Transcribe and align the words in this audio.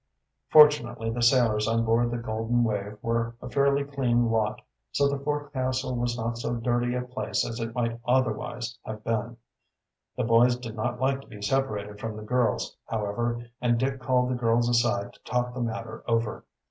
Fortunately 0.49 1.11
the 1.11 1.21
sailors 1.21 1.67
on 1.67 1.85
board 1.85 2.09
the 2.09 2.17
Golden 2.17 2.63
Wave 2.63 2.97
were 3.03 3.35
a 3.39 3.47
fairly 3.47 3.83
clean 3.83 4.31
lot, 4.31 4.59
so 4.91 5.07
the 5.07 5.19
forecastle 5.19 5.95
was 5.95 6.17
not 6.17 6.39
so 6.39 6.55
dirty 6.55 6.95
a 6.95 7.03
place 7.03 7.47
as 7.47 7.59
it 7.59 7.75
might 7.75 7.99
otherwise 8.07 8.79
have 8.83 9.03
been. 9.03 9.37
The 10.17 10.23
boys 10.23 10.55
did 10.55 10.75
not 10.75 10.99
like 10.99 11.21
to 11.21 11.27
be 11.27 11.43
separated 11.43 11.99
from 11.99 12.15
the 12.17 12.23
girls, 12.23 12.75
however, 12.87 13.45
and 13.61 13.77
Dick 13.77 13.99
called 13.99 14.31
the 14.31 14.35
girls 14.35 14.67
aside 14.67 15.13
to 15.13 15.23
talk 15.23 15.53
the 15.53 15.61
matter 15.61 16.03
over. 16.07 16.45